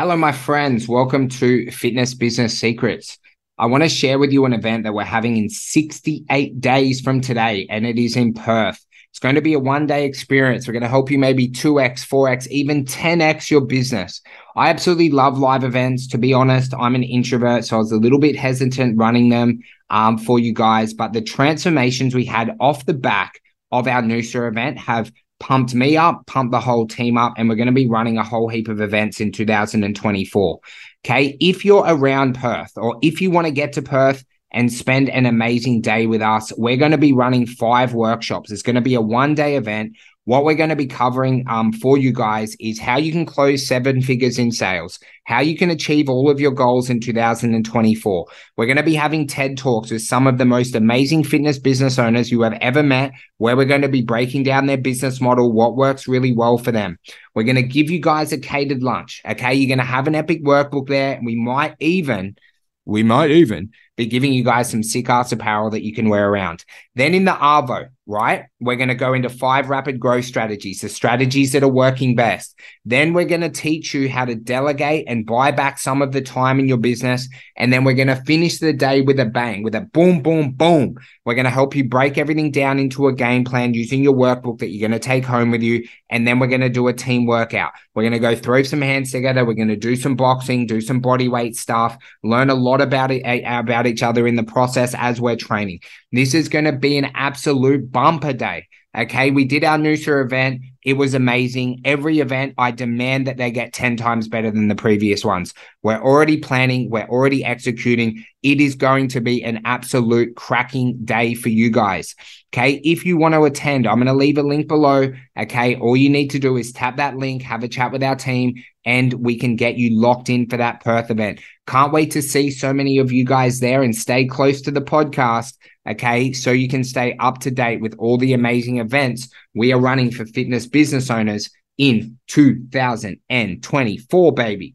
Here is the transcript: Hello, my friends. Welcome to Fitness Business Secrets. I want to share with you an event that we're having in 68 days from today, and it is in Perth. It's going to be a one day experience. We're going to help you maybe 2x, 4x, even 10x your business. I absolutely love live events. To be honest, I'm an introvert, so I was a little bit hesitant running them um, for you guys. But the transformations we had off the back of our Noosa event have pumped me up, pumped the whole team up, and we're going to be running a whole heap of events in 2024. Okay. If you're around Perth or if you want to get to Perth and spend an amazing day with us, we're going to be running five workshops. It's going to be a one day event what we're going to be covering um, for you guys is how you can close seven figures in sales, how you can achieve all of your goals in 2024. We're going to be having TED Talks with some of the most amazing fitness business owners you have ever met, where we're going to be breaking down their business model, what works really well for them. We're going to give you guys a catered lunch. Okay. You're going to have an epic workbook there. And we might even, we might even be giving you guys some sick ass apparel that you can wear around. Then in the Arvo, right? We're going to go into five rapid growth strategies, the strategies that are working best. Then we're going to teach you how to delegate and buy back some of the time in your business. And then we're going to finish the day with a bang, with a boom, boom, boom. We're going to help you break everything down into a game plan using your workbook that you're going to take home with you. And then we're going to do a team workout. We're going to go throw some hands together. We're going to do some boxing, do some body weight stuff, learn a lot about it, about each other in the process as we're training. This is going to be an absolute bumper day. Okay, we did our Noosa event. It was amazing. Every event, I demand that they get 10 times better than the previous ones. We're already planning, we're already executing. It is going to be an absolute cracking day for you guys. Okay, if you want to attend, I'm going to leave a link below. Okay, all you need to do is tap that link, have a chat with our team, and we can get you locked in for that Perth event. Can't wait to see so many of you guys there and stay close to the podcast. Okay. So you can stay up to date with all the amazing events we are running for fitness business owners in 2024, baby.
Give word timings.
Hello, 0.00 0.16
my 0.16 0.30
friends. 0.30 0.86
Welcome 0.86 1.28
to 1.28 1.72
Fitness 1.72 2.14
Business 2.14 2.56
Secrets. 2.56 3.18
I 3.58 3.66
want 3.66 3.82
to 3.82 3.88
share 3.88 4.20
with 4.20 4.30
you 4.30 4.44
an 4.44 4.52
event 4.52 4.84
that 4.84 4.94
we're 4.94 5.02
having 5.02 5.36
in 5.36 5.48
68 5.48 6.60
days 6.60 7.00
from 7.00 7.20
today, 7.20 7.66
and 7.68 7.84
it 7.84 7.98
is 7.98 8.14
in 8.14 8.32
Perth. 8.32 8.78
It's 9.10 9.18
going 9.18 9.34
to 9.34 9.42
be 9.42 9.54
a 9.54 9.58
one 9.58 9.88
day 9.88 10.04
experience. 10.04 10.68
We're 10.68 10.74
going 10.74 10.84
to 10.84 10.88
help 10.88 11.10
you 11.10 11.18
maybe 11.18 11.48
2x, 11.48 12.06
4x, 12.06 12.46
even 12.46 12.84
10x 12.84 13.50
your 13.50 13.62
business. 13.62 14.22
I 14.54 14.70
absolutely 14.70 15.10
love 15.10 15.36
live 15.36 15.64
events. 15.64 16.06
To 16.10 16.18
be 16.18 16.32
honest, 16.32 16.74
I'm 16.78 16.94
an 16.94 17.02
introvert, 17.02 17.64
so 17.64 17.74
I 17.74 17.78
was 17.80 17.90
a 17.90 17.96
little 17.96 18.20
bit 18.20 18.36
hesitant 18.36 18.98
running 18.98 19.30
them 19.30 19.58
um, 19.90 20.16
for 20.16 20.38
you 20.38 20.54
guys. 20.54 20.94
But 20.94 21.12
the 21.12 21.22
transformations 21.22 22.14
we 22.14 22.24
had 22.24 22.56
off 22.60 22.86
the 22.86 22.94
back 22.94 23.40
of 23.72 23.88
our 23.88 24.02
Noosa 24.02 24.46
event 24.46 24.78
have 24.78 25.10
pumped 25.40 25.74
me 25.74 25.96
up, 25.96 26.26
pumped 26.26 26.52
the 26.52 26.60
whole 26.60 26.86
team 26.86 27.16
up, 27.16 27.34
and 27.36 27.48
we're 27.48 27.56
going 27.56 27.66
to 27.66 27.72
be 27.72 27.86
running 27.86 28.18
a 28.18 28.24
whole 28.24 28.48
heap 28.48 28.68
of 28.68 28.80
events 28.80 29.20
in 29.20 29.32
2024. 29.32 30.60
Okay. 31.04 31.36
If 31.40 31.64
you're 31.64 31.84
around 31.86 32.34
Perth 32.34 32.72
or 32.76 32.98
if 33.02 33.20
you 33.20 33.30
want 33.30 33.46
to 33.46 33.52
get 33.52 33.74
to 33.74 33.82
Perth 33.82 34.24
and 34.50 34.72
spend 34.72 35.10
an 35.10 35.26
amazing 35.26 35.80
day 35.80 36.06
with 36.06 36.22
us, 36.22 36.52
we're 36.56 36.76
going 36.76 36.92
to 36.92 36.98
be 36.98 37.12
running 37.12 37.46
five 37.46 37.94
workshops. 37.94 38.50
It's 38.50 38.62
going 38.62 38.76
to 38.76 38.82
be 38.82 38.94
a 38.94 39.00
one 39.00 39.34
day 39.34 39.56
event 39.56 39.96
what 40.28 40.44
we're 40.44 40.54
going 40.54 40.68
to 40.68 40.76
be 40.76 40.86
covering 40.86 41.42
um, 41.48 41.72
for 41.72 41.96
you 41.96 42.12
guys 42.12 42.54
is 42.60 42.78
how 42.78 42.98
you 42.98 43.10
can 43.10 43.24
close 43.24 43.66
seven 43.66 44.02
figures 44.02 44.38
in 44.38 44.52
sales, 44.52 44.98
how 45.24 45.40
you 45.40 45.56
can 45.56 45.70
achieve 45.70 46.06
all 46.06 46.28
of 46.28 46.38
your 46.38 46.50
goals 46.50 46.90
in 46.90 47.00
2024. 47.00 48.26
We're 48.54 48.66
going 48.66 48.76
to 48.76 48.82
be 48.82 48.94
having 48.94 49.26
TED 49.26 49.56
Talks 49.56 49.90
with 49.90 50.02
some 50.02 50.26
of 50.26 50.36
the 50.36 50.44
most 50.44 50.74
amazing 50.74 51.24
fitness 51.24 51.58
business 51.58 51.98
owners 51.98 52.30
you 52.30 52.42
have 52.42 52.58
ever 52.60 52.82
met, 52.82 53.12
where 53.38 53.56
we're 53.56 53.64
going 53.64 53.80
to 53.80 53.88
be 53.88 54.02
breaking 54.02 54.42
down 54.42 54.66
their 54.66 54.76
business 54.76 55.18
model, 55.18 55.50
what 55.50 55.76
works 55.76 56.06
really 56.06 56.32
well 56.32 56.58
for 56.58 56.72
them. 56.72 56.98
We're 57.34 57.44
going 57.44 57.56
to 57.56 57.62
give 57.62 57.88
you 57.88 57.98
guys 57.98 58.30
a 58.30 58.38
catered 58.38 58.82
lunch. 58.82 59.22
Okay. 59.26 59.54
You're 59.54 59.74
going 59.74 59.78
to 59.78 59.90
have 59.90 60.08
an 60.08 60.14
epic 60.14 60.44
workbook 60.44 60.88
there. 60.88 61.14
And 61.14 61.24
we 61.24 61.36
might 61.36 61.74
even, 61.80 62.36
we 62.84 63.02
might 63.02 63.30
even 63.30 63.70
be 63.96 64.04
giving 64.04 64.34
you 64.34 64.44
guys 64.44 64.70
some 64.70 64.82
sick 64.82 65.08
ass 65.08 65.32
apparel 65.32 65.70
that 65.70 65.84
you 65.84 65.94
can 65.94 66.10
wear 66.10 66.28
around. 66.28 66.66
Then 66.96 67.14
in 67.14 67.24
the 67.24 67.32
Arvo, 67.32 67.88
right? 68.08 68.46
We're 68.58 68.76
going 68.76 68.88
to 68.88 68.94
go 68.94 69.12
into 69.12 69.28
five 69.28 69.68
rapid 69.68 70.00
growth 70.00 70.24
strategies, 70.24 70.80
the 70.80 70.88
strategies 70.88 71.52
that 71.52 71.62
are 71.62 71.68
working 71.68 72.16
best. 72.16 72.58
Then 72.86 73.12
we're 73.12 73.26
going 73.26 73.42
to 73.42 73.50
teach 73.50 73.92
you 73.92 74.08
how 74.08 74.24
to 74.24 74.34
delegate 74.34 75.04
and 75.06 75.26
buy 75.26 75.50
back 75.50 75.78
some 75.78 76.00
of 76.00 76.12
the 76.12 76.22
time 76.22 76.58
in 76.58 76.66
your 76.66 76.78
business. 76.78 77.28
And 77.54 77.70
then 77.70 77.84
we're 77.84 77.92
going 77.92 78.08
to 78.08 78.16
finish 78.24 78.58
the 78.58 78.72
day 78.72 79.02
with 79.02 79.20
a 79.20 79.26
bang, 79.26 79.62
with 79.62 79.74
a 79.74 79.82
boom, 79.82 80.22
boom, 80.22 80.52
boom. 80.52 80.96
We're 81.26 81.34
going 81.34 81.44
to 81.44 81.50
help 81.50 81.76
you 81.76 81.84
break 81.84 82.16
everything 82.16 82.50
down 82.50 82.78
into 82.78 83.08
a 83.08 83.12
game 83.12 83.44
plan 83.44 83.74
using 83.74 84.02
your 84.02 84.14
workbook 84.14 84.60
that 84.60 84.70
you're 84.70 84.88
going 84.88 84.98
to 84.98 85.06
take 85.06 85.26
home 85.26 85.50
with 85.50 85.62
you. 85.62 85.86
And 86.08 86.26
then 86.26 86.38
we're 86.38 86.46
going 86.46 86.62
to 86.62 86.70
do 86.70 86.88
a 86.88 86.94
team 86.94 87.26
workout. 87.26 87.72
We're 87.94 88.04
going 88.04 88.14
to 88.14 88.18
go 88.18 88.34
throw 88.34 88.62
some 88.62 88.80
hands 88.80 89.12
together. 89.12 89.44
We're 89.44 89.52
going 89.52 89.68
to 89.68 89.76
do 89.76 89.96
some 89.96 90.16
boxing, 90.16 90.64
do 90.64 90.80
some 90.80 91.00
body 91.00 91.28
weight 91.28 91.56
stuff, 91.56 91.98
learn 92.24 92.48
a 92.48 92.54
lot 92.54 92.80
about 92.80 93.10
it, 93.10 93.20
about 93.44 93.86
each 93.86 94.02
other 94.02 94.26
in 94.26 94.36
the 94.36 94.44
process 94.44 94.94
as 94.96 95.20
we're 95.20 95.36
training. 95.36 95.80
This 96.12 96.34
is 96.34 96.48
going 96.48 96.64
to 96.64 96.72
be 96.72 96.96
an 96.96 97.10
absolute 97.14 97.90
bumper 97.92 98.32
day. 98.32 98.66
Okay, 98.96 99.30
we 99.30 99.44
did 99.44 99.64
our 99.64 99.78
Noosa 99.78 100.24
event. 100.24 100.62
It 100.88 100.96
was 100.96 101.12
amazing. 101.12 101.82
Every 101.84 102.20
event, 102.20 102.54
I 102.56 102.70
demand 102.70 103.26
that 103.26 103.36
they 103.36 103.50
get 103.50 103.74
10 103.74 103.98
times 103.98 104.26
better 104.26 104.50
than 104.50 104.68
the 104.68 104.74
previous 104.74 105.22
ones. 105.22 105.52
We're 105.82 106.02
already 106.02 106.38
planning, 106.38 106.88
we're 106.88 107.02
already 107.02 107.44
executing. 107.44 108.24
It 108.42 108.58
is 108.58 108.74
going 108.74 109.08
to 109.08 109.20
be 109.20 109.44
an 109.44 109.60
absolute 109.66 110.34
cracking 110.34 111.04
day 111.04 111.34
for 111.34 111.50
you 111.50 111.70
guys. 111.70 112.14
Okay, 112.54 112.80
if 112.82 113.04
you 113.04 113.18
want 113.18 113.34
to 113.34 113.44
attend, 113.44 113.86
I'm 113.86 113.96
going 113.96 114.06
to 114.06 114.14
leave 114.14 114.38
a 114.38 114.42
link 114.42 114.66
below. 114.66 115.12
Okay, 115.38 115.76
all 115.76 115.94
you 115.94 116.08
need 116.08 116.28
to 116.28 116.38
do 116.38 116.56
is 116.56 116.72
tap 116.72 116.96
that 116.96 117.18
link, 117.18 117.42
have 117.42 117.62
a 117.62 117.68
chat 117.68 117.92
with 117.92 118.02
our 118.02 118.16
team, 118.16 118.54
and 118.86 119.12
we 119.12 119.38
can 119.38 119.56
get 119.56 119.76
you 119.76 120.00
locked 120.00 120.30
in 120.30 120.48
for 120.48 120.56
that 120.56 120.82
Perth 120.82 121.10
event. 121.10 121.40
Can't 121.66 121.92
wait 121.92 122.12
to 122.12 122.22
see 122.22 122.50
so 122.50 122.72
many 122.72 122.96
of 122.96 123.12
you 123.12 123.26
guys 123.26 123.60
there 123.60 123.82
and 123.82 123.94
stay 123.94 124.24
close 124.24 124.62
to 124.62 124.70
the 124.70 124.80
podcast. 124.80 125.52
Okay. 125.86 126.32
So 126.32 126.50
you 126.50 126.68
can 126.68 126.84
stay 126.84 127.16
up 127.18 127.38
to 127.40 127.50
date 127.50 127.80
with 127.80 127.94
all 127.98 128.18
the 128.18 128.34
amazing 128.34 128.78
events 128.78 129.28
we 129.54 129.72
are 129.72 129.80
running 129.80 130.10
for 130.10 130.24
fitness 130.26 130.66
business 130.66 130.77
owners 131.10 131.50
in 131.76 132.18
2024, 132.28 134.32
baby. 134.32 134.74